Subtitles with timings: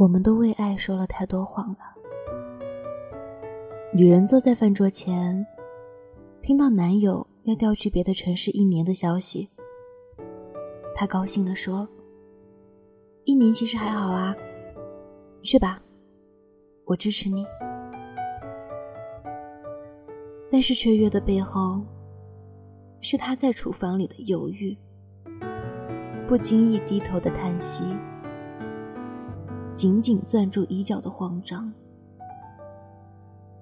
[0.00, 1.78] 我们都为爱说了太多谎了。
[3.92, 5.46] 女人坐在饭桌前，
[6.40, 9.46] 听到男友要调去别的城市一年的消息，
[10.94, 11.86] 她高兴地说
[13.24, 14.34] ：“一年其实还好啊，
[15.42, 15.78] 去吧，
[16.86, 17.44] 我支持你。”
[20.50, 21.82] 但是雀跃的背后，
[23.02, 24.74] 是她在厨房里的犹豫，
[26.26, 27.84] 不经意低头的叹息。
[29.80, 31.72] 紧紧攥住衣角的慌张，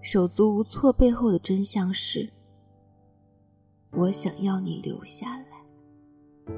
[0.00, 2.28] 手足无措背后的真相是：
[3.92, 6.56] 我想要你留下来。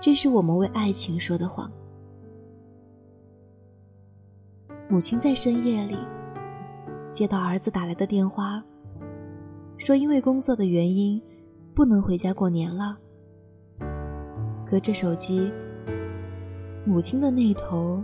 [0.00, 1.70] 这是我们为爱情说的谎。
[4.88, 5.98] 母亲在深夜里
[7.12, 8.64] 接到儿子打来的电话，
[9.76, 11.22] 说因为工作的原因
[11.74, 12.96] 不能回家过年了。
[14.66, 15.52] 隔着手机。
[16.86, 18.00] 母亲的那头，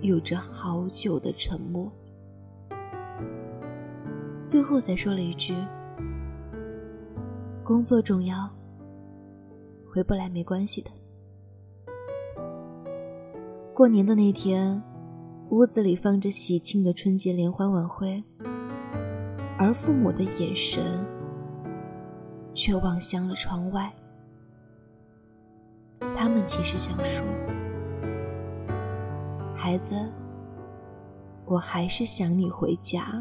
[0.00, 1.88] 有着好久的沉默，
[4.44, 5.54] 最后才说了一句
[7.62, 8.50] ：“工作重要，
[9.88, 10.90] 回不来没关系的。”
[13.72, 14.82] 过年的那天，
[15.50, 18.20] 屋子里放着喜庆的春节联欢晚会，
[19.56, 21.06] 而父母的眼神
[22.52, 23.94] 却望向了窗外，
[26.16, 27.24] 他们其实想说。
[29.66, 29.96] 孩子，
[31.44, 33.20] 我还是想你回家。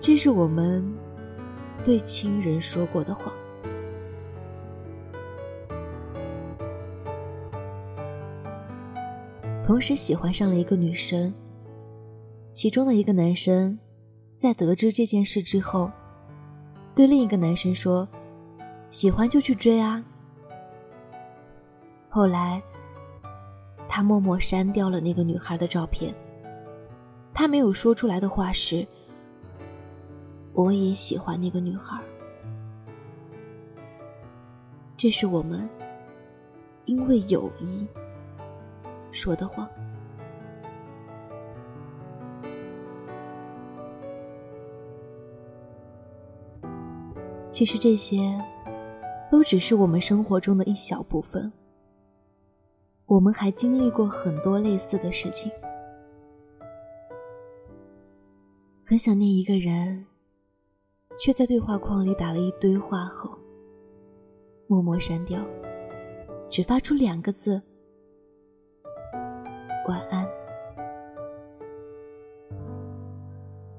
[0.00, 0.82] 这是我们
[1.84, 3.30] 对亲人说过的话。
[9.62, 11.30] 同时喜欢上了一个女生，
[12.54, 13.78] 其中的一个男生，
[14.38, 15.92] 在得知这件事之后，
[16.94, 18.08] 对另一个男生说
[18.88, 20.02] ：“喜欢就去追啊。”
[22.08, 22.62] 后来。
[23.96, 26.14] 他默默删掉了那个女孩的照片。
[27.32, 28.86] 他没有说出来的话是
[30.52, 31.98] ：“我也喜欢那个女孩。”
[34.98, 35.66] 这是我们
[36.84, 37.86] 因为友谊
[39.12, 39.66] 说的话。
[47.50, 48.38] 其实这些，
[49.30, 51.50] 都只是我们生活中的一小部分。
[53.06, 55.50] 我们还经历过很多类似的事情，
[58.84, 60.04] 很想念一个人，
[61.16, 63.30] 却在对话框里打了一堆话后，
[64.66, 65.40] 默默删掉，
[66.50, 67.62] 只发出两个字：
[69.86, 70.26] 晚安。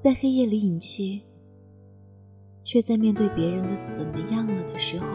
[0.00, 1.22] 在黑夜里隐气，
[2.64, 5.06] 却在面对别人的怎么样了的时候，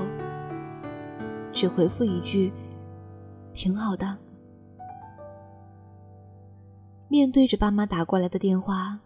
[1.51, 2.53] 只回复一句。
[3.53, 4.17] 挺好的。
[7.07, 8.99] 面对着爸妈打过来的电话，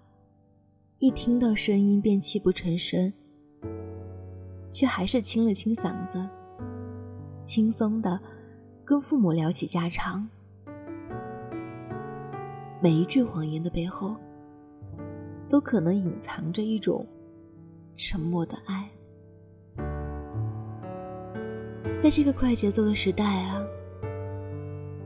[1.00, 3.12] 一听到声音便泣不成声，
[4.72, 6.26] 却还是清了清嗓子，
[7.44, 8.18] 轻松的
[8.86, 10.26] 跟父母聊起家常。
[12.82, 14.16] 每一句谎言的背后，
[15.50, 17.06] 都可能隐藏着一种
[17.98, 18.90] 沉默的爱。
[22.00, 23.62] 在这个快节奏的时代啊。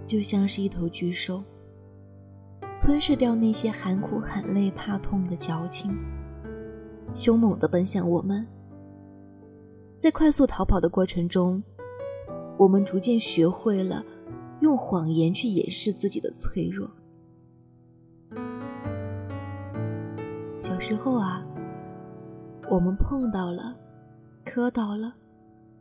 [0.06, 1.44] 就像是一头巨兽，
[2.80, 5.96] 吞噬掉那些喊苦喊累怕痛的矫情，
[7.14, 8.46] 凶猛的奔向我们。
[9.98, 11.64] 在快速逃跑的过程中，
[12.58, 14.04] 我们逐渐学会了
[14.62, 16.90] 用谎言去掩饰自己的脆弱。
[20.60, 21.46] 小时候啊，
[22.70, 23.76] 我们碰到了、
[24.44, 25.14] 磕到了，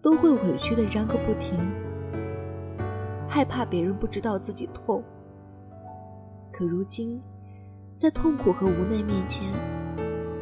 [0.02, 1.58] 都会委屈的嚷个不停。
[3.32, 5.00] 害怕别人不知道自己痛，
[6.50, 7.22] 可如今，
[7.94, 9.46] 在痛苦和无奈面前，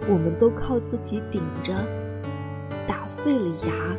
[0.09, 1.75] 我们都靠自己顶着，
[2.89, 3.97] 打碎了牙，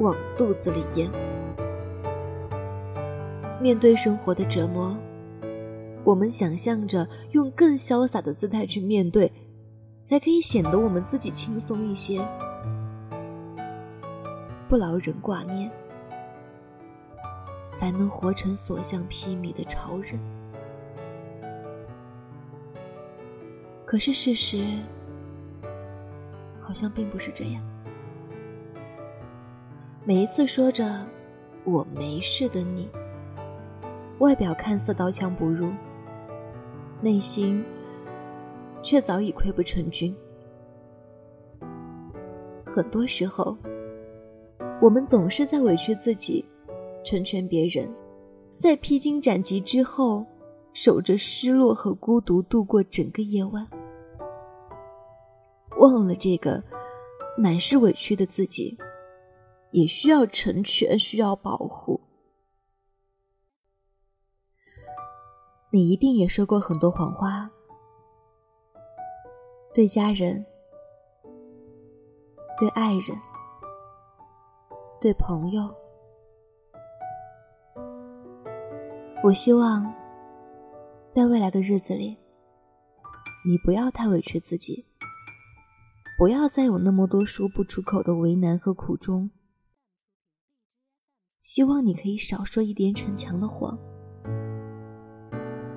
[0.00, 1.10] 往肚子里咽。
[3.58, 4.94] 面对生活的折磨，
[6.04, 9.32] 我们想象着用更潇洒的姿态去面对，
[10.04, 12.20] 才可以显得我们自己轻松一些，
[14.68, 15.72] 不劳人挂念。
[17.78, 20.18] 才能活成所向披靡的超人。
[23.86, 24.66] 可是事实
[26.60, 27.62] 好像并不是这样。
[30.04, 31.06] 每一次说着
[31.64, 32.90] “我没事”的你，
[34.18, 35.70] 外表看似刀枪不入，
[37.00, 37.64] 内心
[38.82, 40.14] 却早已溃不成军。
[42.66, 43.56] 很多时候，
[44.82, 46.44] 我们总是在委屈自己。
[47.04, 47.88] 成全别人，
[48.56, 50.26] 在披荆斩棘之后，
[50.72, 53.66] 守着失落和孤独度过整个夜晚，
[55.78, 56.62] 忘了这个
[57.36, 58.76] 满是委屈的自己，
[59.70, 62.00] 也需要成全，需要保护。
[65.70, 67.50] 你一定也说过很多谎话，
[69.74, 70.44] 对家人，
[72.58, 73.16] 对爱人，
[75.00, 75.77] 对朋友。
[79.20, 79.92] 我希望，
[81.10, 82.16] 在未来的日子里，
[83.44, 84.86] 你不要太委屈自己，
[86.16, 89.28] 不要再有那么多说不出口的为难和苦衷。
[91.40, 93.76] 希望你可以少说一点逞强的谎。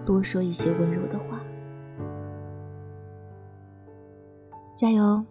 [0.05, 1.41] 多说一些温柔的话，
[4.75, 5.25] 加油！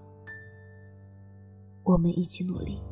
[1.85, 2.83] 我们一起努力。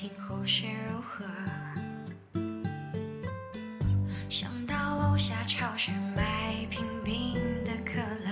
[0.00, 1.24] 听后事如何？
[4.28, 7.34] 想到楼下超市买瓶冰
[7.64, 8.30] 的可乐，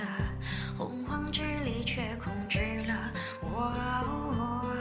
[0.77, 4.73] 洪荒之力却控制了我，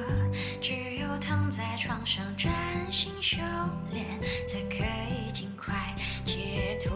[0.61, 2.53] 只有躺在床上专
[2.91, 3.41] 心修
[3.91, 4.05] 炼，
[4.45, 5.73] 才可以尽快
[6.23, 6.95] 解脱。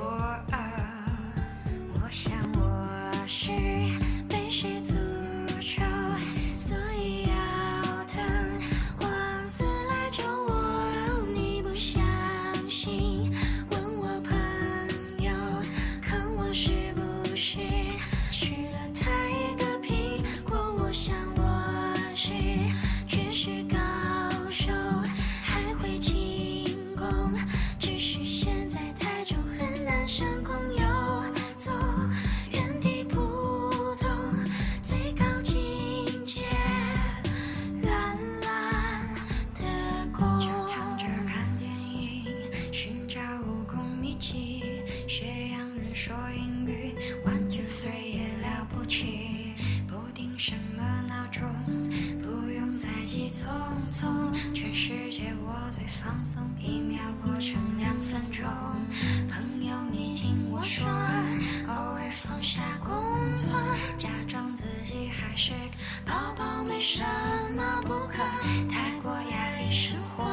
[53.10, 53.42] 急匆
[53.92, 58.46] 匆，全世界我最放松一秒过成两分钟，
[59.28, 60.88] 朋友你听我说，
[61.68, 63.60] 偶尔放下工作，
[63.98, 65.54] 假装自己还是
[66.06, 67.04] 宝宝，没什
[67.58, 68.18] 么不可。
[68.72, 70.24] 太过压力生活，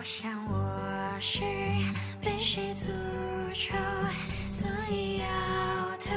[0.00, 1.40] 我想我是
[2.22, 2.86] 被谁诅
[3.52, 3.76] 咒，
[4.46, 5.26] 所以要
[5.98, 6.10] 等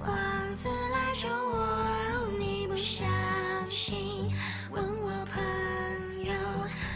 [0.00, 2.32] 王子来救我。
[2.38, 3.06] 你不相
[3.70, 4.32] 信？
[4.70, 6.32] 问我朋友，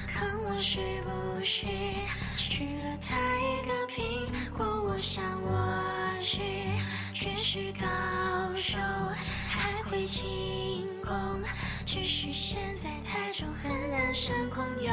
[0.08, 1.66] 看我是不是
[2.38, 4.64] 吃了他一个苹果？
[4.64, 6.38] 我想我是
[7.12, 7.86] 绝世高
[8.56, 8.78] 手，
[9.50, 10.24] 还会轻
[11.04, 11.12] 功，
[11.84, 14.64] 只是现在太重，很难升空。
[14.80, 14.90] 有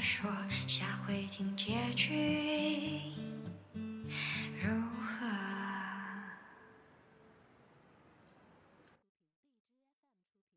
[0.00, 0.30] 说，
[0.66, 2.45] 下回听结局。